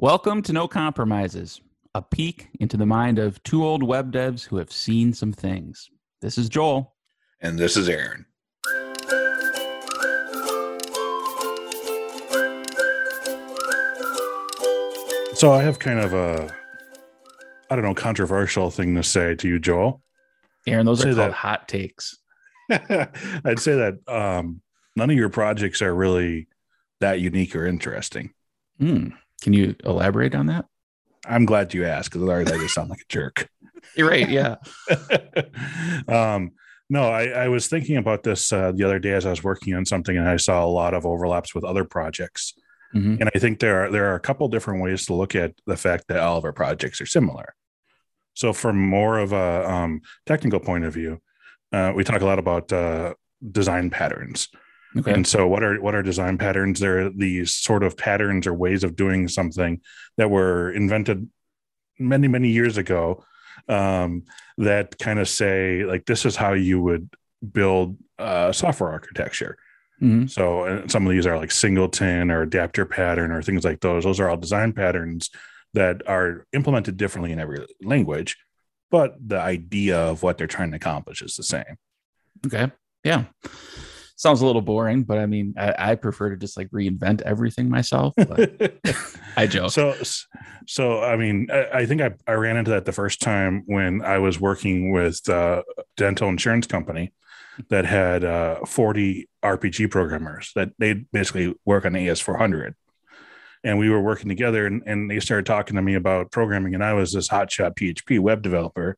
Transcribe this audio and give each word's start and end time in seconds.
Welcome 0.00 0.42
to 0.42 0.52
No 0.52 0.68
Compromises, 0.68 1.60
a 1.92 2.00
peek 2.00 2.50
into 2.60 2.76
the 2.76 2.86
mind 2.86 3.18
of 3.18 3.42
two 3.42 3.64
old 3.64 3.82
web 3.82 4.12
devs 4.12 4.44
who 4.44 4.58
have 4.58 4.70
seen 4.70 5.12
some 5.12 5.32
things. 5.32 5.90
This 6.20 6.38
is 6.38 6.48
Joel. 6.48 6.94
And 7.40 7.58
this 7.58 7.76
is 7.76 7.88
Aaron. 7.88 8.24
So 15.34 15.50
I 15.52 15.62
have 15.64 15.80
kind 15.80 15.98
of 15.98 16.14
a, 16.14 16.54
I 17.68 17.74
don't 17.74 17.84
know, 17.84 17.92
controversial 17.92 18.70
thing 18.70 18.94
to 18.94 19.02
say 19.02 19.34
to 19.34 19.48
you, 19.48 19.58
Joel. 19.58 20.00
Aaron, 20.68 20.86
those 20.86 21.00
Say 21.00 21.10
are 21.10 21.14
called 21.14 21.30
that. 21.30 21.32
hot 21.32 21.66
takes. 21.66 22.16
I'd 22.70 23.58
say 23.58 23.74
that 23.74 23.98
um, 24.06 24.60
none 24.94 25.10
of 25.10 25.16
your 25.16 25.28
projects 25.28 25.82
are 25.82 25.92
really 25.92 26.46
that 27.00 27.18
unique 27.18 27.56
or 27.56 27.66
interesting. 27.66 28.32
Hmm. 28.78 29.08
Can 29.42 29.52
you 29.52 29.74
elaborate 29.84 30.34
on 30.34 30.46
that? 30.46 30.66
I'm 31.26 31.44
glad 31.44 31.74
you 31.74 31.84
asked 31.84 32.10
because 32.10 32.22
otherwise 32.22 32.50
I 32.50 32.58
just 32.58 32.74
sound 32.74 32.90
like 32.90 33.00
a 33.00 33.08
jerk. 33.08 33.48
You're 33.96 34.08
right. 34.08 34.28
Yeah. 34.28 34.56
um, 36.08 36.52
no, 36.90 37.02
I, 37.02 37.26
I 37.26 37.48
was 37.48 37.68
thinking 37.68 37.96
about 37.96 38.22
this 38.22 38.52
uh, 38.52 38.72
the 38.72 38.84
other 38.84 38.98
day 38.98 39.12
as 39.12 39.26
I 39.26 39.30
was 39.30 39.44
working 39.44 39.74
on 39.74 39.84
something, 39.84 40.16
and 40.16 40.28
I 40.28 40.36
saw 40.36 40.64
a 40.64 40.66
lot 40.66 40.94
of 40.94 41.04
overlaps 41.04 41.54
with 41.54 41.64
other 41.64 41.84
projects. 41.84 42.54
Mhm. 42.94 43.20
And 43.20 43.30
I 43.34 43.38
think 43.38 43.60
there 43.60 43.84
are 43.84 43.90
there 43.90 44.06
are 44.06 44.14
a 44.14 44.20
couple 44.20 44.48
different 44.48 44.82
ways 44.82 45.04
to 45.06 45.14
look 45.14 45.34
at 45.34 45.52
the 45.66 45.76
fact 45.76 46.04
that 46.08 46.20
all 46.20 46.38
of 46.38 46.44
our 46.44 46.52
projects 46.52 47.00
are 47.00 47.06
similar. 47.06 47.54
So, 48.32 48.52
from 48.52 48.78
more 48.78 49.18
of 49.18 49.32
a 49.32 49.70
um, 49.70 50.00
technical 50.24 50.60
point 50.60 50.84
of 50.84 50.94
view, 50.94 51.20
uh, 51.72 51.92
we 51.94 52.04
talk 52.04 52.22
a 52.22 52.24
lot 52.24 52.38
about 52.38 52.72
uh, 52.72 53.14
design 53.52 53.90
patterns. 53.90 54.48
Okay. 54.96 55.12
And 55.12 55.26
so, 55.26 55.46
what 55.46 55.62
are 55.62 55.80
what 55.80 55.94
are 55.94 56.02
design 56.02 56.38
patterns? 56.38 56.80
They're 56.80 57.10
these 57.10 57.54
sort 57.54 57.82
of 57.82 57.96
patterns 57.96 58.46
or 58.46 58.54
ways 58.54 58.84
of 58.84 58.96
doing 58.96 59.28
something 59.28 59.80
that 60.16 60.30
were 60.30 60.70
invented 60.72 61.28
many 61.98 62.28
many 62.28 62.48
years 62.48 62.78
ago. 62.78 63.24
Um, 63.68 64.24
that 64.56 64.98
kind 64.98 65.18
of 65.18 65.28
say 65.28 65.84
like 65.84 66.06
this 66.06 66.24
is 66.24 66.36
how 66.36 66.54
you 66.54 66.80
would 66.80 67.10
build 67.52 67.98
uh, 68.18 68.52
software 68.52 68.90
architecture. 68.90 69.58
Mhm. 70.00 70.30
So 70.30 70.60
uh, 70.62 70.88
some 70.88 71.06
of 71.06 71.12
these 71.12 71.26
are 71.26 71.36
like 71.36 71.50
singleton 71.50 72.30
or 72.30 72.42
adapter 72.42 72.86
pattern 72.86 73.30
or 73.30 73.42
things 73.42 73.64
like 73.64 73.80
those. 73.80 74.04
Those 74.04 74.20
are 74.20 74.28
all 74.30 74.36
design 74.36 74.72
patterns 74.72 75.28
that 75.74 76.02
are 76.08 76.46
implemented 76.52 76.96
differently 76.96 77.32
in 77.32 77.38
every 77.38 77.66
language, 77.82 78.36
but 78.90 79.16
the 79.20 79.38
idea 79.38 79.98
of 79.98 80.22
what 80.22 80.38
they're 80.38 80.46
trying 80.46 80.70
to 80.70 80.76
accomplish 80.76 81.20
is 81.20 81.34
the 81.36 81.42
same. 81.42 81.76
Okay. 82.46 82.70
Yeah. 83.04 83.24
Sounds 84.18 84.40
a 84.42 84.46
little 84.46 84.62
boring, 84.62 85.04
but 85.04 85.18
I 85.18 85.26
mean, 85.26 85.54
I, 85.56 85.74
I 85.78 85.94
prefer 85.94 86.30
to 86.30 86.36
just 86.36 86.56
like 86.56 86.68
reinvent 86.68 87.22
everything 87.22 87.70
myself. 87.70 88.14
But 88.16 88.78
I 89.36 89.46
joke. 89.46 89.70
so 89.70 89.94
so 90.66 91.02
i 91.02 91.16
mean 91.16 91.48
i, 91.50 91.78
I 91.80 91.86
think 91.86 92.00
I, 92.02 92.10
I 92.26 92.32
ran 92.32 92.56
into 92.56 92.70
that 92.72 92.84
the 92.84 92.92
first 92.92 93.20
time 93.20 93.62
when 93.66 94.02
i 94.02 94.18
was 94.18 94.38
working 94.38 94.92
with 94.92 95.28
uh, 95.28 95.62
dental 95.96 96.28
insurance 96.28 96.66
company 96.66 97.12
that 97.70 97.84
had 97.84 98.24
uh, 98.24 98.64
40 98.66 99.28
rpg 99.44 99.90
programmers 99.90 100.52
that 100.54 100.70
they 100.78 100.92
basically 101.12 101.54
work 101.64 101.84
on 101.84 101.92
as400 101.92 102.74
and 103.64 103.78
we 103.78 103.90
were 103.90 104.00
working 104.00 104.28
together 104.28 104.66
and, 104.66 104.82
and 104.86 105.10
they 105.10 105.18
started 105.20 105.46
talking 105.46 105.76
to 105.76 105.82
me 105.82 105.94
about 105.94 106.30
programming 106.30 106.74
and 106.74 106.84
i 106.84 106.92
was 106.92 107.12
this 107.12 107.28
hotshot 107.28 107.74
php 107.74 108.20
web 108.20 108.42
developer 108.42 108.96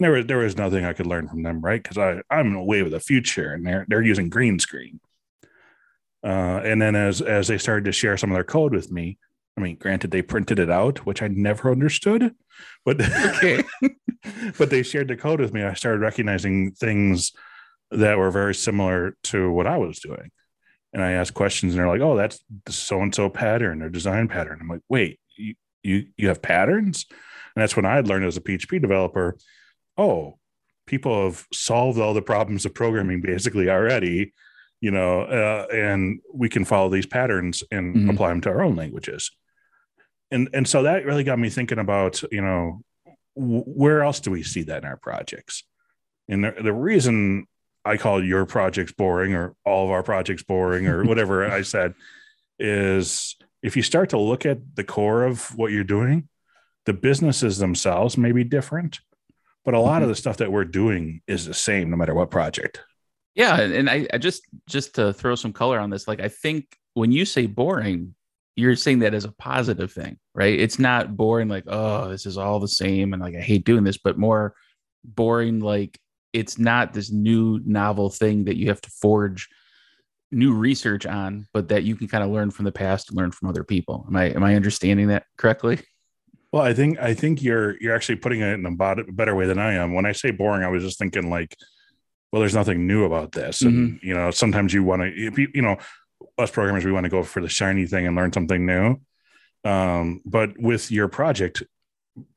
there 0.00 0.12
was 0.12 0.26
there 0.26 0.38
was 0.38 0.56
nothing 0.56 0.84
i 0.84 0.92
could 0.92 1.06
learn 1.06 1.28
from 1.28 1.42
them 1.42 1.60
right 1.60 1.82
because 1.82 1.98
i 1.98 2.20
i'm 2.30 2.54
away 2.54 2.82
with 2.82 2.92
the 2.92 3.00
future 3.00 3.52
and 3.52 3.66
they're 3.66 3.86
they're 3.88 4.02
using 4.02 4.28
green 4.28 4.58
screen 4.58 5.00
uh, 6.24 6.60
and 6.64 6.80
then 6.80 6.96
as 6.96 7.20
as 7.20 7.48
they 7.48 7.58
started 7.58 7.84
to 7.84 7.92
share 7.92 8.16
some 8.16 8.30
of 8.30 8.34
their 8.34 8.44
code 8.44 8.72
with 8.72 8.90
me 8.90 9.18
I 9.56 9.60
mean, 9.60 9.76
granted, 9.76 10.10
they 10.10 10.22
printed 10.22 10.58
it 10.58 10.70
out, 10.70 11.06
which 11.06 11.22
I 11.22 11.28
never 11.28 11.70
understood, 11.70 12.34
but 12.84 13.00
Okay. 13.36 13.62
but 14.58 14.70
they 14.70 14.82
shared 14.82 15.08
the 15.08 15.16
code 15.16 15.40
with 15.40 15.52
me. 15.52 15.62
I 15.62 15.74
started 15.74 16.00
recognizing 16.00 16.72
things 16.72 17.32
that 17.90 18.18
were 18.18 18.30
very 18.30 18.54
similar 18.54 19.16
to 19.24 19.50
what 19.50 19.66
I 19.66 19.78
was 19.78 20.00
doing, 20.00 20.30
and 20.92 21.02
I 21.02 21.12
asked 21.12 21.34
questions, 21.34 21.74
and 21.74 21.80
they're 21.80 21.88
like, 21.88 22.00
"Oh, 22.00 22.16
that's 22.16 22.42
the 22.66 22.72
so 22.72 23.00
and 23.00 23.14
so 23.14 23.28
pattern 23.28 23.82
or 23.82 23.90
design 23.90 24.26
pattern." 24.28 24.58
I'm 24.60 24.68
like, 24.68 24.82
"Wait, 24.88 25.20
you 25.36 25.54
you 25.82 26.06
you 26.16 26.28
have 26.28 26.42
patterns?" 26.42 27.06
And 27.54 27.62
that's 27.62 27.76
when 27.76 27.86
I 27.86 28.00
learned 28.00 28.24
as 28.24 28.36
a 28.36 28.40
PHP 28.40 28.80
developer. 28.80 29.36
Oh, 29.96 30.38
people 30.86 31.24
have 31.24 31.46
solved 31.52 31.98
all 31.98 32.14
the 32.14 32.22
problems 32.22 32.64
of 32.66 32.74
programming 32.74 33.20
basically 33.20 33.70
already, 33.70 34.32
you 34.80 34.90
know, 34.90 35.22
uh, 35.22 35.66
and 35.72 36.20
we 36.32 36.48
can 36.48 36.64
follow 36.64 36.88
these 36.90 37.06
patterns 37.06 37.62
and 37.70 37.94
Mhm. 37.96 38.10
apply 38.12 38.28
them 38.30 38.40
to 38.42 38.50
our 38.50 38.62
own 38.62 38.76
languages 38.76 39.30
and 40.30 40.48
and 40.54 40.66
so 40.66 40.82
that 40.82 41.04
really 41.04 41.22
got 41.22 41.38
me 41.38 41.50
thinking 41.50 41.78
about 41.78 42.22
you 42.32 42.40
know 42.40 42.80
w- 43.36 43.62
where 43.66 44.02
else 44.02 44.20
do 44.20 44.30
we 44.30 44.42
see 44.42 44.62
that 44.62 44.82
in 44.82 44.88
our 44.88 44.96
projects 44.96 45.64
and 46.30 46.42
the, 46.44 46.54
the 46.62 46.72
reason 46.72 47.46
i 47.84 47.98
call 47.98 48.24
your 48.24 48.46
projects 48.46 48.90
boring 48.92 49.34
or 49.34 49.54
all 49.66 49.84
of 49.84 49.90
our 49.90 50.02
projects 50.02 50.42
boring 50.42 50.86
or 50.86 51.04
whatever 51.10 51.46
i 51.46 51.60
said 51.60 51.92
is 52.58 53.36
if 53.62 53.76
you 53.76 53.82
start 53.82 54.08
to 54.10 54.18
look 54.18 54.46
at 54.46 54.58
the 54.76 54.84
core 54.84 55.24
of 55.24 55.54
what 55.58 55.70
you're 55.72 55.84
doing 55.84 56.26
the 56.86 56.94
businesses 56.94 57.58
themselves 57.58 58.16
may 58.16 58.32
be 58.32 58.44
different 58.44 59.00
but 59.64 59.74
a 59.74 59.80
lot 59.80 60.02
of 60.02 60.02
mm-hmm. 60.02 60.10
the 60.10 60.16
stuff 60.16 60.38
that 60.38 60.52
we're 60.52 60.64
doing 60.64 61.20
is 61.26 61.46
the 61.46 61.54
same 61.54 61.90
no 61.90 61.96
matter 61.96 62.14
what 62.14 62.30
project 62.30 62.80
Yeah, 63.34 63.60
and 63.60 63.90
I, 63.90 64.06
I 64.12 64.18
just 64.18 64.42
just 64.68 64.94
to 64.94 65.12
throw 65.12 65.34
some 65.34 65.52
color 65.52 65.78
on 65.78 65.90
this, 65.90 66.06
like 66.06 66.20
I 66.20 66.28
think 66.28 66.76
when 66.94 67.10
you 67.10 67.24
say 67.24 67.46
boring, 67.46 68.14
you're 68.56 68.76
saying 68.76 69.00
that 69.00 69.14
as 69.14 69.24
a 69.24 69.32
positive 69.32 69.92
thing, 69.92 70.18
right? 70.34 70.58
It's 70.58 70.78
not 70.78 71.16
boring 71.16 71.48
like, 71.48 71.64
oh, 71.66 72.08
this 72.08 72.26
is 72.26 72.38
all 72.38 72.60
the 72.60 72.68
same 72.68 73.12
and 73.12 73.20
like 73.20 73.34
I 73.34 73.40
hate 73.40 73.64
doing 73.64 73.82
this, 73.84 73.98
but 73.98 74.18
more 74.18 74.54
boring 75.04 75.60
like 75.60 75.98
it's 76.32 76.58
not 76.58 76.92
this 76.92 77.10
new 77.10 77.60
novel 77.64 78.10
thing 78.10 78.44
that 78.44 78.56
you 78.56 78.68
have 78.68 78.80
to 78.80 78.90
forge 78.90 79.48
new 80.30 80.52
research 80.52 81.06
on, 81.06 81.46
but 81.52 81.68
that 81.68 81.84
you 81.84 81.96
can 81.96 82.08
kind 82.08 82.24
of 82.24 82.30
learn 82.30 82.50
from 82.50 82.64
the 82.64 82.72
past 82.72 83.08
and 83.08 83.16
learn 83.16 83.30
from 83.32 83.48
other 83.48 83.64
people. 83.64 84.04
Am 84.08 84.16
I 84.16 84.24
am 84.26 84.44
I 84.44 84.54
understanding 84.54 85.08
that 85.08 85.24
correctly? 85.36 85.80
Well, 86.54 86.62
I 86.62 86.72
think 86.72 87.00
I 87.00 87.14
think 87.14 87.42
you're 87.42 87.76
you're 87.80 87.96
actually 87.96 88.14
putting 88.14 88.40
it 88.40 88.52
in 88.52 88.64
a 88.64 88.70
better 89.10 89.34
way 89.34 89.44
than 89.44 89.58
I 89.58 89.72
am. 89.72 89.92
When 89.92 90.06
I 90.06 90.12
say 90.12 90.30
boring, 90.30 90.62
I 90.62 90.68
was 90.68 90.84
just 90.84 91.00
thinking 91.00 91.28
like, 91.28 91.56
well, 92.30 92.38
there's 92.38 92.54
nothing 92.54 92.86
new 92.86 93.02
about 93.02 93.32
this, 93.32 93.62
and 93.62 93.98
you 94.04 94.14
know, 94.14 94.30
sometimes 94.30 94.72
you 94.72 94.84
want 94.84 95.02
to, 95.02 95.08
you, 95.08 95.48
you 95.52 95.62
know, 95.62 95.78
us 96.38 96.52
programmers 96.52 96.84
we 96.84 96.92
want 96.92 97.06
to 97.06 97.10
go 97.10 97.24
for 97.24 97.42
the 97.42 97.48
shiny 97.48 97.86
thing 97.86 98.06
and 98.06 98.14
learn 98.14 98.32
something 98.32 98.64
new. 98.64 99.00
Um, 99.64 100.20
but 100.24 100.56
with 100.56 100.92
your 100.92 101.08
project, 101.08 101.64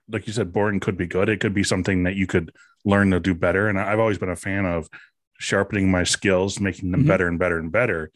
like 0.10 0.26
you 0.26 0.34
said, 0.34 0.52
boring 0.52 0.80
could 0.80 0.98
be 0.98 1.06
good. 1.06 1.30
It 1.30 1.40
could 1.40 1.54
be 1.54 1.64
something 1.64 2.02
that 2.06 2.16
you 2.16 2.26
could 2.26 2.52
learn 2.86 3.12
to 3.12 3.20
do 3.20 3.36
better. 3.36 3.70
And 3.70 3.80
I've 3.80 4.00
always 4.00 4.18
been 4.18 4.30
a 4.30 4.36
fan 4.36 4.66
of 4.66 4.90
sharpening 5.38 5.92
my 5.92 6.04
skills, 6.04 6.60
making 6.60 6.90
them 6.90 7.04
Mhm. 7.04 7.08
better 7.08 7.28
and 7.28 7.38
better 7.38 7.60
and 7.60 7.72
better. 7.72 8.10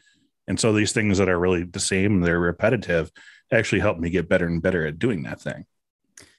And 0.47 0.59
so 0.59 0.73
these 0.73 0.94
things 0.94 1.19
that 1.19 1.29
are 1.29 1.39
really 1.39 1.62
the 1.62 1.79
same, 1.79 2.22
they're 2.22 2.39
repetitive, 2.39 3.12
actually 3.51 3.81
help 3.81 4.00
me 4.00 4.09
get 4.09 4.28
better 4.28 4.47
and 4.47 4.63
better 4.63 4.88
at 4.88 4.97
doing 4.97 5.22
that 5.23 5.39
thing. 5.39 5.66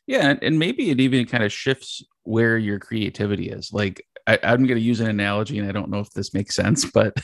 Yeah, 0.06 0.30
and, 0.30 0.42
and 0.42 0.58
maybe 0.58 0.90
it 0.90 1.00
even 1.00 1.26
kind 1.26 1.44
of 1.44 1.52
shifts 1.52 2.02
where 2.24 2.58
your 2.58 2.78
creativity 2.78 3.48
is. 3.48 3.72
Like 3.72 4.04
I, 4.26 4.38
I'm 4.42 4.66
going 4.66 4.78
to 4.78 4.84
use 4.84 5.00
an 5.00 5.08
analogy, 5.08 5.58
and 5.58 5.68
I 5.68 5.72
don't 5.72 5.90
know 5.90 6.00
if 6.00 6.10
this 6.10 6.34
makes 6.34 6.54
sense, 6.54 6.84
but 6.94 7.16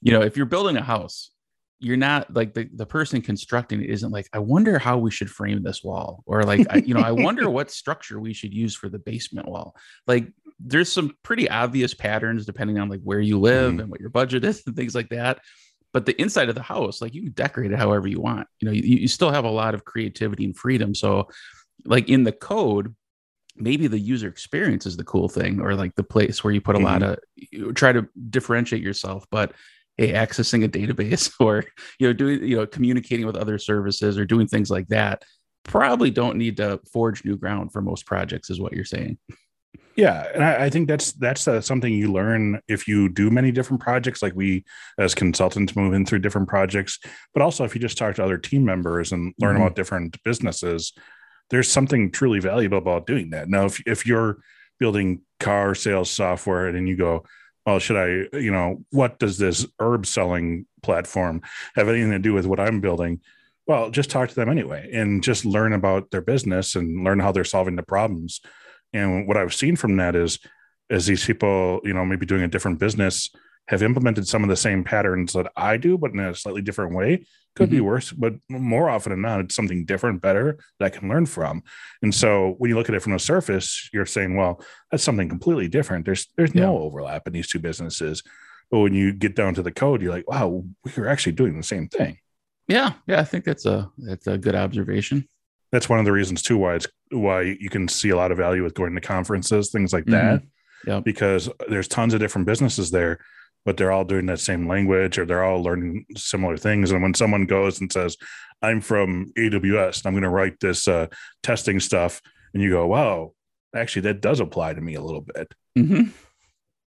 you 0.00 0.12
know, 0.12 0.22
if 0.22 0.36
you're 0.36 0.46
building 0.46 0.76
a 0.76 0.82
house, 0.82 1.30
you're 1.80 1.96
not 1.96 2.32
like 2.34 2.54
the, 2.54 2.68
the 2.74 2.86
person 2.86 3.20
constructing 3.20 3.82
it 3.82 3.90
isn't 3.90 4.10
like, 4.10 4.26
I 4.32 4.38
wonder 4.38 4.78
how 4.78 4.96
we 4.96 5.10
should 5.10 5.28
frame 5.30 5.62
this 5.62 5.82
wall, 5.84 6.22
or 6.26 6.42
like, 6.44 6.66
I, 6.70 6.76
you 6.78 6.94
know, 6.94 7.00
I 7.00 7.12
wonder 7.12 7.50
what 7.50 7.70
structure 7.70 8.18
we 8.18 8.32
should 8.32 8.54
use 8.54 8.74
for 8.74 8.88
the 8.88 8.98
basement 8.98 9.48
wall. 9.48 9.76
Like, 10.06 10.28
there's 10.60 10.90
some 10.90 11.16
pretty 11.22 11.48
obvious 11.50 11.92
patterns 11.94 12.46
depending 12.46 12.78
on 12.78 12.88
like 12.88 13.00
where 13.02 13.20
you 13.20 13.40
live 13.40 13.74
Mhm. 13.74 13.80
and 13.82 13.90
what 13.90 14.00
your 14.00 14.08
budget 14.08 14.44
is 14.44 14.62
and 14.66 14.76
things 14.76 14.94
like 14.94 15.08
that. 15.10 15.40
But 15.92 16.06
the 16.06 16.20
inside 16.20 16.48
of 16.48 16.54
the 16.54 16.62
house, 16.62 17.02
like 17.02 17.12
you 17.14 17.22
can 17.22 17.32
decorate 17.32 17.72
it 17.72 17.78
however 17.78 18.08
you 18.08 18.20
want. 18.20 18.46
You 18.60 18.66
know, 18.66 18.72
you, 18.72 18.82
you 18.82 19.08
still 19.08 19.30
have 19.30 19.44
a 19.44 19.50
lot 19.50 19.74
of 19.74 19.84
creativity 19.84 20.44
and 20.44 20.56
freedom. 20.56 20.94
So, 20.94 21.28
like 21.84 22.08
in 22.08 22.24
the 22.24 22.32
code, 22.32 22.94
maybe 23.56 23.86
the 23.86 23.98
user 23.98 24.28
experience 24.28 24.86
is 24.86 24.96
the 24.96 25.04
cool 25.04 25.28
thing 25.28 25.60
or 25.60 25.74
like 25.74 25.94
the 25.94 26.02
place 26.02 26.42
where 26.42 26.52
you 26.52 26.60
put 26.60 26.74
a 26.74 26.78
lot 26.78 27.02
of 27.02 27.18
you 27.36 27.72
try 27.72 27.92
to 27.92 28.04
differentiate 28.30 28.82
yourself 28.82 29.24
but 29.30 29.52
hey 29.96 30.12
accessing 30.12 30.64
a 30.64 30.68
database 30.68 31.32
or 31.40 31.64
you 32.00 32.08
know 32.08 32.12
doing 32.12 32.42
you 32.42 32.56
know 32.56 32.66
communicating 32.66 33.24
with 33.26 33.36
other 33.36 33.56
services 33.56 34.18
or 34.18 34.24
doing 34.24 34.48
things 34.48 34.70
like 34.70 34.88
that 34.88 35.22
probably 35.62 36.10
don't 36.10 36.36
need 36.36 36.56
to 36.56 36.80
forge 36.92 37.24
new 37.24 37.36
ground 37.36 37.72
for 37.72 37.80
most 37.80 38.06
projects 38.06 38.50
is 38.50 38.58
what 38.60 38.72
you're 38.72 38.84
saying 38.84 39.16
Yeah, 39.96 40.26
and 40.34 40.42
I, 40.42 40.64
I 40.64 40.70
think 40.70 40.88
that's 40.88 41.12
that's 41.12 41.46
uh, 41.46 41.60
something 41.60 41.92
you 41.92 42.12
learn 42.12 42.60
if 42.66 42.88
you 42.88 43.08
do 43.08 43.30
many 43.30 43.52
different 43.52 43.80
projects. 43.80 44.22
Like 44.22 44.34
we, 44.34 44.64
as 44.98 45.14
consultants, 45.14 45.76
move 45.76 45.94
in 45.94 46.04
through 46.04 46.18
different 46.18 46.48
projects, 46.48 46.98
but 47.32 47.42
also 47.42 47.62
if 47.62 47.76
you 47.76 47.80
just 47.80 47.96
talk 47.96 48.16
to 48.16 48.24
other 48.24 48.36
team 48.36 48.64
members 48.64 49.12
and 49.12 49.32
learn 49.38 49.54
Mhm. 49.54 49.60
about 49.60 49.76
different 49.76 50.20
businesses, 50.24 50.92
there's 51.50 51.70
something 51.70 52.10
truly 52.10 52.40
valuable 52.40 52.78
about 52.78 53.06
doing 53.06 53.30
that. 53.30 53.48
Now, 53.48 53.66
if 53.66 53.82
if 53.86 54.06
you're 54.06 54.38
building 54.78 55.20
car 55.40 55.74
sales 55.74 56.10
software 56.10 56.68
and 56.68 56.88
you 56.88 56.96
go, 56.96 57.24
well, 57.66 57.78
should 57.78 57.96
I, 57.96 58.36
you 58.36 58.50
know, 58.50 58.84
what 58.90 59.18
does 59.18 59.38
this 59.38 59.66
herb 59.80 60.06
selling 60.06 60.66
platform 60.82 61.42
have 61.76 61.88
anything 61.88 62.10
to 62.10 62.18
do 62.18 62.34
with 62.34 62.46
what 62.46 62.60
I'm 62.60 62.80
building? 62.80 63.20
Well, 63.66 63.90
just 63.90 64.10
talk 64.10 64.28
to 64.28 64.34
them 64.34 64.50
anyway 64.50 64.90
and 64.92 65.22
just 65.22 65.44
learn 65.44 65.72
about 65.72 66.10
their 66.10 66.20
business 66.20 66.76
and 66.76 67.04
learn 67.04 67.20
how 67.20 67.32
they're 67.32 67.44
solving 67.44 67.76
the 67.76 67.82
problems. 67.82 68.40
And 68.92 69.26
what 69.26 69.38
I've 69.38 69.54
seen 69.54 69.76
from 69.76 69.96
that 69.96 70.14
is, 70.14 70.38
is 70.90 71.06
these 71.06 71.24
people, 71.24 71.80
you 71.82 71.94
know, 71.94 72.04
maybe 72.04 72.26
doing 72.26 72.42
a 72.42 72.48
different 72.48 72.78
business 72.78 73.30
have 73.68 73.82
implemented 73.82 74.28
some 74.28 74.42
of 74.42 74.48
the 74.48 74.56
same 74.56 74.84
patterns 74.84 75.32
that 75.32 75.50
I 75.56 75.76
do, 75.76 75.96
but 75.96 76.12
in 76.12 76.20
a 76.20 76.34
slightly 76.34 76.62
different 76.62 76.94
way. 76.94 77.26
Could 77.56 77.68
mm-hmm. 77.68 77.76
be 77.76 77.80
worse, 77.82 78.10
but 78.10 78.34
more 78.48 78.90
often 78.90 79.10
than 79.10 79.22
not, 79.22 79.38
it's 79.38 79.54
something 79.54 79.84
different, 79.84 80.20
better 80.20 80.58
that 80.78 80.86
I 80.86 80.88
can 80.88 81.08
learn 81.08 81.24
from. 81.24 81.62
And 82.02 82.12
so 82.12 82.56
when 82.58 82.68
you 82.68 82.74
look 82.74 82.88
at 82.88 82.96
it 82.96 83.02
from 83.02 83.12
the 83.12 83.18
surface, 83.20 83.88
you're 83.92 84.06
saying, 84.06 84.36
well, 84.36 84.60
that's 84.90 85.04
something 85.04 85.28
completely 85.28 85.68
different. 85.68 86.04
There's 86.04 86.26
there's 86.36 86.52
yeah. 86.52 86.62
no 86.62 86.78
overlap 86.78 87.28
in 87.28 87.32
these 87.32 87.48
two 87.48 87.60
businesses. 87.60 88.24
But 88.72 88.80
when 88.80 88.92
you 88.92 89.12
get 89.12 89.36
down 89.36 89.54
to 89.54 89.62
the 89.62 89.70
code, 89.70 90.02
you're 90.02 90.12
like, 90.12 90.28
wow, 90.28 90.64
we're 90.96 91.06
actually 91.06 91.32
doing 91.32 91.56
the 91.56 91.62
same 91.62 91.86
thing. 91.86 92.18
Yeah, 92.66 92.94
yeah, 93.06 93.20
I 93.20 93.24
think 93.24 93.44
that's 93.44 93.66
a 93.66 93.90
that's 93.98 94.26
a 94.26 94.36
good 94.36 94.56
observation. 94.56 95.28
That's 95.70 95.88
one 95.88 96.00
of 96.00 96.04
the 96.04 96.12
reasons 96.12 96.42
too 96.42 96.58
why 96.58 96.74
it's 96.74 96.88
why 97.10 97.42
you 97.42 97.70
can 97.70 97.86
see 97.86 98.10
a 98.10 98.16
lot 98.16 98.32
of 98.32 98.38
value 98.38 98.64
with 98.64 98.74
going 98.74 98.96
to 98.96 99.00
conferences, 99.00 99.70
things 99.70 99.92
like 99.92 100.06
that. 100.06 100.40
Mm-hmm. 100.40 100.90
Yeah, 100.90 101.00
because 101.00 101.48
there's 101.68 101.88
tons 101.88 102.14
of 102.14 102.20
different 102.20 102.46
businesses 102.46 102.90
there, 102.90 103.20
but 103.64 103.76
they're 103.76 103.92
all 103.92 104.04
doing 104.04 104.26
that 104.26 104.40
same 104.40 104.68
language 104.68 105.18
or 105.18 105.24
they're 105.24 105.44
all 105.44 105.62
learning 105.62 106.06
similar 106.16 106.56
things. 106.56 106.90
And 106.90 107.02
when 107.02 107.14
someone 107.14 107.46
goes 107.46 107.80
and 107.80 107.90
says, 107.90 108.16
"I'm 108.62 108.80
from 108.80 109.32
AWS 109.36 109.98
and 109.98 110.06
I'm 110.06 110.12
going 110.14 110.22
to 110.22 110.28
write 110.28 110.60
this 110.60 110.86
uh, 110.88 111.06
testing 111.42 111.80
stuff," 111.80 112.20
and 112.52 112.62
you 112.62 112.70
go, 112.70 112.86
"Wow, 112.86 113.32
actually, 113.74 114.02
that 114.02 114.20
does 114.20 114.40
apply 114.40 114.74
to 114.74 114.80
me 114.80 114.94
a 114.94 115.02
little 115.02 115.22
bit." 115.22 115.52
Mm-hmm. 115.78 116.10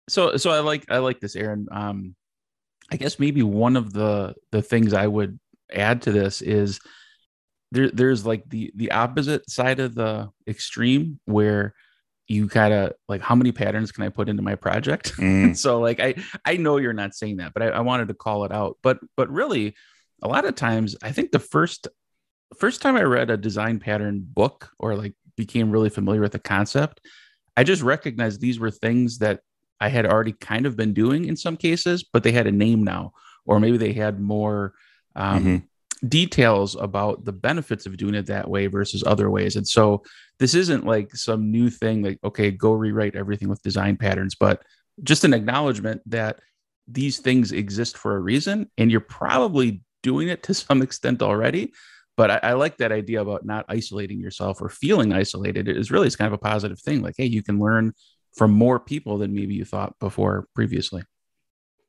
So, 0.08 0.37
so 0.37 0.50
I 0.50 0.61
like 0.61 0.84
I 0.90 0.99
like 0.99 1.20
this, 1.20 1.37
Aaron. 1.37 1.66
Um, 1.70 2.14
I 2.90 2.96
guess 2.96 3.19
maybe 3.19 3.43
one 3.43 3.76
of 3.76 3.93
the 3.93 4.34
the 4.52 4.62
things 4.62 4.93
I 4.93 5.06
would 5.06 5.38
add 5.72 6.02
to 6.02 6.12
this 6.12 6.43
is 6.43 6.81
there 7.72 7.90
there's 7.90 8.26
like 8.26 8.49
the 8.49 8.70
the 8.76 8.93
opposite 8.93 9.49
side 9.50 9.81
of 9.81 9.94
the 9.94 10.31
extreme 10.46 11.20
where 11.25 11.75
you 12.26 12.48
kind 12.48 12.72
of 12.72 12.92
like 13.08 13.20
how 13.20 13.34
many 13.34 13.52
patterns 13.52 13.92
can 13.92 14.04
I 14.04 14.08
put 14.08 14.28
into 14.28 14.42
my 14.42 14.54
project? 14.54 15.12
Mm. 15.24 15.56
so 15.56 15.80
like 15.80 16.00
I 16.00 16.14
I 16.44 16.56
know 16.56 16.76
you're 16.76 16.92
not 16.92 17.14
saying 17.14 17.38
that, 17.38 17.54
but 17.54 17.62
I, 17.62 17.66
I 17.68 17.80
wanted 17.80 18.08
to 18.08 18.14
call 18.14 18.44
it 18.44 18.52
out. 18.52 18.78
But 18.82 18.98
but 19.16 19.30
really, 19.30 19.74
a 20.22 20.28
lot 20.28 20.44
of 20.44 20.54
times 20.54 20.96
I 21.02 21.12
think 21.12 21.32
the 21.32 21.38
first 21.38 21.88
first 22.58 22.82
time 22.82 22.96
I 22.96 23.02
read 23.02 23.30
a 23.30 23.36
design 23.36 23.78
pattern 23.78 24.24
book 24.26 24.70
or 24.78 24.94
like 24.96 25.14
became 25.36 25.70
really 25.70 25.90
familiar 25.90 26.20
with 26.20 26.32
the 26.32 26.38
concept, 26.38 27.00
I 27.56 27.64
just 27.64 27.82
recognized 27.82 28.40
these 28.40 28.58
were 28.58 28.70
things 28.70 29.18
that 29.18 29.40
I 29.80 29.88
had 29.88 30.06
already 30.06 30.32
kind 30.32 30.66
of 30.66 30.76
been 30.76 30.92
doing 30.92 31.26
in 31.26 31.36
some 31.36 31.56
cases, 31.56 32.04
but 32.04 32.22
they 32.22 32.32
had 32.32 32.46
a 32.46 32.52
name 32.52 32.84
now, 32.84 33.12
or 33.44 33.60
maybe 33.60 33.76
they 33.76 33.92
had 33.92 34.20
more 34.20 34.74
um, 35.16 35.38
mm-hmm. 35.38 35.56
Details 36.08 36.76
about 36.76 37.24
the 37.24 37.32
benefits 37.32 37.86
of 37.86 37.96
doing 37.96 38.14
it 38.14 38.26
that 38.26 38.48
way 38.48 38.66
versus 38.66 39.04
other 39.06 39.30
ways. 39.30 39.56
And 39.56 39.66
so 39.66 40.02
this 40.38 40.54
isn't 40.54 40.86
like 40.86 41.14
some 41.14 41.50
new 41.50 41.70
thing 41.70 42.02
like, 42.02 42.18
okay, 42.24 42.50
go 42.50 42.72
rewrite 42.72 43.16
everything 43.16 43.48
with 43.48 43.62
design 43.62 43.96
patterns, 43.96 44.34
but 44.34 44.62
just 45.02 45.24
an 45.24 45.34
acknowledgement 45.34 46.02
that 46.06 46.40
these 46.86 47.18
things 47.18 47.52
exist 47.52 47.96
for 47.96 48.16
a 48.16 48.20
reason. 48.20 48.70
And 48.76 48.90
you're 48.90 49.00
probably 49.00 49.82
doing 50.02 50.28
it 50.28 50.42
to 50.44 50.54
some 50.54 50.82
extent 50.82 51.22
already. 51.22 51.72
But 52.16 52.30
I, 52.30 52.40
I 52.42 52.52
like 52.52 52.76
that 52.76 52.92
idea 52.92 53.20
about 53.20 53.44
not 53.44 53.64
isolating 53.68 54.20
yourself 54.20 54.62
or 54.62 54.68
feeling 54.68 55.12
isolated. 55.12 55.68
It 55.68 55.76
is 55.76 55.90
really 55.90 56.06
it's 56.06 56.16
kind 56.16 56.28
of 56.28 56.32
a 56.32 56.38
positive 56.38 56.80
thing. 56.80 57.02
Like, 57.02 57.14
hey, 57.18 57.26
you 57.26 57.42
can 57.42 57.58
learn 57.58 57.92
from 58.36 58.52
more 58.52 58.78
people 58.78 59.18
than 59.18 59.34
maybe 59.34 59.54
you 59.54 59.64
thought 59.64 59.98
before 59.98 60.46
previously 60.54 61.02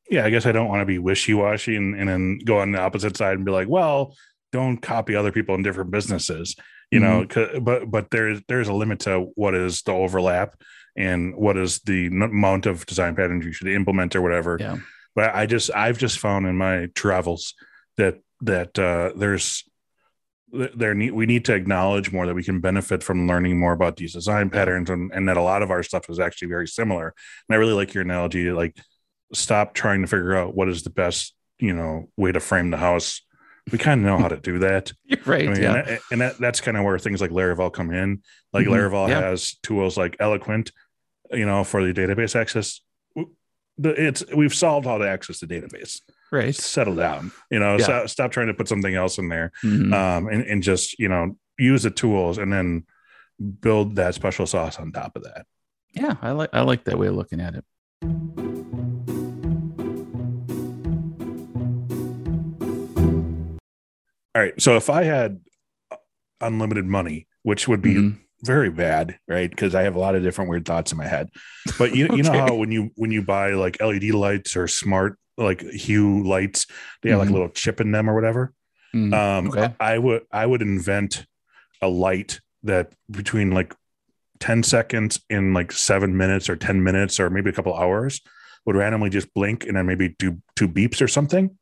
yeah, 0.10 0.26
I 0.26 0.30
guess 0.30 0.46
I 0.46 0.52
don't 0.52 0.68
want 0.68 0.82
to 0.82 0.86
be 0.86 1.00
wishy 1.00 1.34
washy 1.34 1.76
and, 1.76 1.96
and 1.96 2.08
then 2.08 2.40
go 2.44 2.60
on 2.60 2.72
the 2.72 2.80
opposite 2.80 3.18
side 3.18 3.36
and 3.36 3.46
be 3.46 3.52
like, 3.52 3.68
well, 3.68 4.16
don't 4.52 4.78
copy 4.78 5.16
other 5.16 5.32
people 5.32 5.56
in 5.56 5.64
different 5.64 5.92
businesses, 5.92 6.56
you 6.92 7.00
mm-hmm. 7.00 7.52
know. 7.56 7.60
But 7.62 7.90
but 7.90 8.12
there's 8.12 8.42
there's 8.48 8.68
a 8.68 8.74
limit 8.74 9.00
to 9.02 9.32
what 9.36 9.56
is 9.56 9.82
the 9.82 9.94
overlap 9.94 10.56
and 10.96 11.36
what 11.36 11.58
is 11.58 11.80
the 11.80 12.08
amount 12.08 12.66
of 12.66 12.86
design 12.86 13.16
patterns 13.16 13.46
you 13.46 13.52
should 13.52 13.68
implement 13.68 14.16
or 14.16 14.22
whatever. 14.22 14.58
Yeah. 14.60 14.78
But 15.16 15.36
I 15.36 15.46
just 15.46 15.72
I've 15.74 15.98
just 15.98 16.20
found 16.20 16.46
in 16.46 16.58
my 16.58 16.88
travels 16.96 17.54
that 17.98 18.20
that 18.42 18.78
uh, 18.78 19.12
there's 19.16 19.64
there 20.52 20.94
need 20.94 21.12
we 21.12 21.26
need 21.26 21.46
to 21.46 21.54
acknowledge 21.54 22.12
more 22.12 22.28
that 22.28 22.36
we 22.36 22.44
can 22.44 22.62
benefit 22.62 23.04
from 23.04 23.28
learning 23.28 23.60
more 23.60 23.74
about 23.74 23.98
these 23.98 24.14
design 24.14 24.50
patterns 24.50 24.90
and, 24.90 25.12
and 25.14 25.28
that 25.28 25.38
a 25.38 25.42
lot 25.42 25.62
of 25.62 25.72
our 25.72 25.84
stuff 25.84 26.10
is 26.10 26.20
actually 26.20 26.48
very 26.48 26.68
similar. 26.68 27.14
And 27.50 27.56
I 27.56 27.60
really 27.60 27.74
like 27.74 27.94
your 27.94 28.04
analogy, 28.04 28.52
like 28.52 28.78
stop 29.34 29.74
trying 29.74 30.02
to 30.02 30.08
figure 30.08 30.36
out 30.36 30.56
what 30.56 30.70
is 30.70 30.84
the 30.84 30.90
best, 30.90 31.34
you 31.60 31.74
know, 31.74 32.10
way 32.18 32.32
to 32.32 32.40
frame 32.40 32.70
the 32.72 32.78
house. 32.78 33.22
We 33.72 33.78
kind 33.78 34.02
of 34.02 34.06
know 34.06 34.18
how 34.18 34.28
to 34.28 34.38
do 34.38 34.60
that. 34.60 34.92
You're 35.06 35.20
right. 35.26 35.48
I 35.48 35.54
mean, 35.54 35.62
yeah. 35.62 35.74
And, 35.76 35.88
that, 35.88 36.02
and 36.12 36.22
that, 36.22 36.38
that's 36.38 36.62
kind 36.62 36.78
of 36.78 36.84
where 36.84 37.00
things 37.00 37.22
like 37.22 37.32
Laravel 37.32 37.74
come 37.74 37.92
in. 37.92 38.22
Like 38.54 38.68
mm-hmm. 38.68 38.74
Laravel 38.74 39.10
yeah. 39.10 39.22
has 39.22 39.56
tools 39.64 39.98
like 39.98 40.16
Eloquent, 40.20 40.72
you 41.32 41.46
know, 41.46 41.64
for 41.64 41.84
the 41.84 41.94
database 41.94 42.36
access. 42.36 42.82
It's 43.78 44.24
we've 44.34 44.54
solved 44.54 44.86
how 44.86 45.00
to 45.00 45.10
access 45.10 45.40
the 45.40 45.48
database. 45.48 46.00
Right. 46.32 46.56
Settle 46.56 46.96
down. 46.96 47.32
You 47.50 47.60
know, 47.60 47.78
yeah. 47.78 47.86
so, 47.86 48.06
stop 48.08 48.32
trying 48.32 48.48
to 48.48 48.54
put 48.54 48.68
something 48.68 48.94
else 48.94 49.18
in 49.18 49.30
there. 49.30 49.52
Mm-hmm. 49.64 49.94
Um, 49.94 50.28
and, 50.28 50.44
and 50.44 50.64
just, 50.64 50.98
you 51.00 51.10
know, 51.10 51.36
use 51.58 51.84
the 51.84 51.92
tools 51.92 52.38
and 52.38 52.54
then 52.54 52.86
build 53.62 53.96
that 53.96 54.16
special 54.16 54.46
sauce 54.46 54.80
on 54.80 54.92
top 54.92 55.16
of 55.16 55.24
that. 55.24 55.46
Yeah, 55.94 56.16
I 56.22 56.32
like 56.32 56.50
I 56.54 56.62
like 56.62 56.84
that 56.86 57.00
way 57.00 57.08
of 57.08 57.16
looking 57.16 57.40
at 57.40 57.56
it. 57.56 57.64
All 64.36 64.42
right. 64.42 64.62
So 64.62 64.76
if 64.76 64.90
I 64.90 65.04
had 65.04 65.40
unlimited 66.42 66.86
money, 66.86 67.28
which 67.44 67.68
would 67.68 67.82
be 67.82 67.96
mm-hmm. 67.96 68.18
very 68.44 68.70
bad, 68.70 69.18
right? 69.28 69.50
Because 69.50 69.74
I 69.74 69.84
have 69.84 69.96
a 69.96 70.00
lot 70.00 70.16
of 70.16 70.24
different 70.24 70.50
weird 70.50 70.66
thoughts 70.66 70.92
in 70.92 70.98
my 70.98 71.08
head. 71.08 71.30
But 71.78 71.96
you, 71.96 72.06
okay. 72.08 72.18
you 72.18 72.24
know 72.24 72.32
how 72.48 72.56
when 72.56 72.72
you 72.72 72.92
when 72.96 73.12
you 73.12 73.22
buy 73.22 73.52
like 73.52 73.82
LED 73.82 74.12
lights 74.12 74.58
or 74.58 74.68
smart 74.68 75.18
like 75.38 75.62
hue 75.62 76.22
lights, 76.24 76.68
they 77.02 77.10
have 77.10 77.20
mm-hmm. 77.20 77.20
like 77.22 77.30
a 77.30 77.34
little 77.34 77.50
chip 77.50 77.80
in 77.80 77.92
them 77.92 78.10
or 78.10 78.14
whatever. 78.14 78.54
Mm-hmm. 78.94 79.14
Um, 79.14 79.48
okay. 79.50 79.74
I 79.80 79.98
would 79.98 80.24
I 80.32 80.46
would 80.46 80.62
invent 80.62 81.26
a 81.82 81.88
light 81.88 82.42
that 82.64 82.92
between 83.10 83.52
like 83.52 83.74
10 84.40 84.64
seconds 84.64 85.22
in 85.30 85.54
like 85.54 85.72
seven 85.72 86.18
minutes 86.18 86.50
or 86.50 86.56
10 86.56 86.84
minutes 86.84 87.20
or 87.20 87.30
maybe 87.30 87.50
a 87.50 87.54
couple 87.54 87.74
hours 87.74 88.22
would 88.66 88.76
randomly 88.76 89.10
just 89.10 89.34
blink 89.34 89.66
and 89.66 89.78
then 89.78 89.86
maybe 89.86 90.10
do 90.18 90.42
two 90.56 90.68
beeps 90.68 91.02
or 91.02 91.08
something 91.08 91.58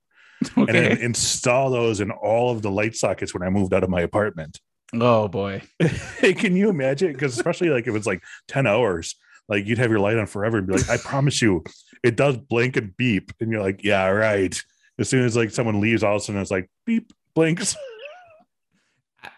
okay. 0.58 0.92
and 0.92 1.00
install 1.00 1.70
those 1.70 2.00
in 2.00 2.12
all 2.12 2.52
of 2.52 2.62
the 2.62 2.72
light 2.72 2.96
sockets 2.96 3.34
when 3.34 3.44
I 3.44 3.50
moved 3.50 3.74
out 3.74 3.84
of 3.84 3.90
my 3.90 4.02
apartment. 4.02 4.60
Oh 4.94 5.28
boy. 5.28 5.62
can 6.20 6.56
you 6.56 6.70
imagine? 6.70 7.14
Because 7.14 7.36
especially 7.36 7.70
like 7.70 7.88
if 7.88 7.96
it's 7.96 8.08
like 8.08 8.24
10 8.48 8.68
hours, 8.68 9.16
like 9.50 9.66
you'd 9.66 9.80
have 9.80 9.90
your 9.90 10.00
light 10.00 10.18
on 10.18 10.28
forever 10.28 10.58
and 10.58 10.68
be 10.68 10.74
like, 10.74 10.90
I 10.90 10.98
promise 10.98 11.42
you, 11.42 11.64
it 12.04 12.16
does 12.16 12.38
blink 12.38 12.78
and 12.78 12.96
beep. 12.96 13.32
And 13.40 13.52
you're 13.52 13.62
like, 13.62 13.84
yeah, 13.84 14.08
right. 14.08 14.60
As 15.00 15.10
soon 15.10 15.26
as 15.26 15.36
like 15.36 15.52
someone 15.52 15.82
leaves, 15.82 16.04
all 16.04 16.16
of 16.16 16.22
a 16.22 16.26
sudden 16.26 16.42
it's 16.42 16.52
like 16.52 16.70
beep, 16.86 17.12
blinks 17.34 17.76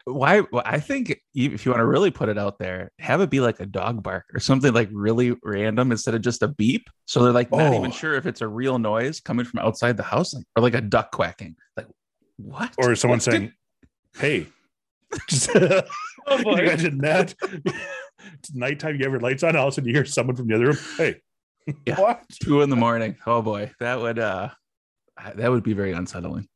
why 0.06 0.42
well, 0.52 0.64
i 0.66 0.80
think 0.80 1.20
if 1.36 1.66
you 1.66 1.72
want 1.72 1.80
to 1.80 1.86
really 1.86 2.12
put 2.12 2.30
it 2.30 2.38
out 2.38 2.58
there 2.58 2.92
have 3.00 3.22
it 3.22 3.30
be 3.30 3.40
like 3.40 3.60
a 3.60 3.66
dog 3.66 4.02
bark 4.02 4.26
or 4.34 4.40
something 4.40 4.74
like 4.74 4.90
really 4.92 5.36
random 5.44 5.92
instead 5.92 6.16
of 6.16 6.22
just 6.22 6.42
a 6.42 6.48
beep 6.48 6.90
so 7.06 7.24
they're 7.24 7.32
like 7.32 7.52
not 7.52 7.74
oh. 7.74 7.78
even 7.78 7.92
sure 7.92 8.16
if 8.16 8.26
it's 8.26 8.42
a 8.42 8.48
real 8.48 8.80
noise 8.80 9.20
coming 9.20 9.46
from 9.46 9.60
outside 9.60 9.96
the 9.98 10.04
house 10.04 10.34
like, 10.34 10.46
or 10.56 10.64
like 10.64 10.74
a 10.74 10.82
duck 10.82 11.12
quacking 11.12 11.56
like 11.78 11.88
what? 12.38 12.74
Or 12.78 12.96
someone 12.96 13.18
what 13.18 13.24
saying 13.24 13.54
hey. 14.18 14.48
Oh 16.28 16.42
boy. 16.42 16.56
imagine 16.56 16.98
that. 17.00 17.36
It's 17.44 18.52
nighttime 18.56 18.96
you 18.96 19.04
have 19.04 19.12
your 19.12 19.22
lights 19.22 19.44
on 19.44 19.56
all 19.56 19.68
of 19.68 19.74
a 19.74 19.76
sudden 19.76 19.88
you 19.88 19.94
hear 19.94 20.06
someone 20.06 20.36
from 20.36 20.48
the 20.48 20.56
other 20.56 20.66
room 20.66 20.78
hey. 20.98 21.22
Yeah. 21.86 22.00
what? 22.02 22.24
Two 22.42 22.64
in 22.64 22.72
the 22.72 22.76
morning. 22.76 23.16
Oh 23.28 23.44
boy. 23.44 23.72
That 23.80 24.02
would 24.02 24.18
uh 24.18 24.50
that 25.36 25.52
would 25.52 25.64
be 25.64 25.74
very 25.74 25.92
unsettling. 25.92 26.48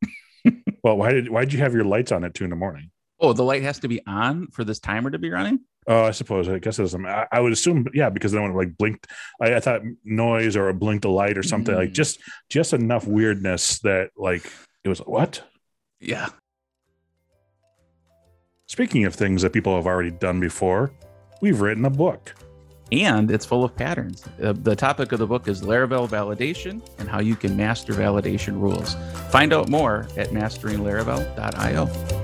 Well 0.82 0.96
why 0.96 1.12
did 1.12 1.28
why 1.28 1.44
did 1.44 1.52
you 1.52 1.60
have 1.60 1.72
your 1.72 1.84
lights 1.84 2.10
on 2.10 2.24
at 2.24 2.34
two 2.34 2.42
in 2.42 2.50
the 2.50 2.56
morning 2.56 2.90
Oh, 3.20 3.32
the 3.32 3.44
light 3.44 3.62
has 3.62 3.78
to 3.80 3.88
be 3.88 4.00
on 4.06 4.48
for 4.48 4.64
this 4.64 4.78
timer 4.78 5.10
to 5.10 5.18
be 5.18 5.30
running. 5.30 5.60
Oh, 5.86 6.04
I 6.04 6.10
suppose. 6.10 6.48
I 6.48 6.58
guess 6.58 6.78
it 6.78 6.82
doesn't. 6.82 7.06
I, 7.06 7.26
I 7.32 7.40
would 7.40 7.52
assume, 7.52 7.86
yeah, 7.94 8.10
because 8.10 8.32
then 8.32 8.42
when 8.42 8.52
it 8.52 8.56
like 8.56 8.76
blinked, 8.76 9.06
I, 9.40 9.54
I 9.54 9.60
thought 9.60 9.82
noise 10.04 10.56
or 10.56 10.68
a 10.68 10.74
blinked 10.74 11.04
a 11.04 11.10
light 11.10 11.38
or 11.38 11.42
something 11.42 11.74
mm. 11.74 11.78
like 11.78 11.92
just 11.92 12.20
just 12.48 12.72
enough 12.72 13.06
weirdness 13.06 13.78
that 13.80 14.10
like 14.16 14.50
it 14.84 14.88
was 14.88 15.00
what? 15.00 15.42
Yeah. 16.00 16.28
Speaking 18.66 19.04
of 19.04 19.14
things 19.14 19.42
that 19.42 19.52
people 19.52 19.74
have 19.74 19.86
already 19.86 20.12
done 20.12 20.38
before, 20.38 20.92
we've 21.40 21.60
written 21.60 21.84
a 21.84 21.90
book. 21.90 22.34
And 22.92 23.30
it's 23.30 23.44
full 23.44 23.64
of 23.64 23.74
patterns. 23.74 24.24
Uh, 24.42 24.52
the 24.52 24.74
topic 24.74 25.12
of 25.12 25.18
the 25.18 25.26
book 25.26 25.48
is 25.48 25.62
Laravel 25.62 26.08
validation 26.08 26.80
and 26.98 27.08
how 27.08 27.20
you 27.20 27.36
can 27.36 27.56
master 27.56 27.92
validation 27.92 28.60
rules. 28.60 28.96
Find 29.30 29.52
out 29.52 29.68
more 29.68 30.08
at 30.16 30.28
masteringlaravel.io. 30.28 32.19